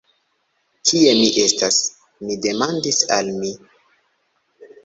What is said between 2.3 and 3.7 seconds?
demandis al mi.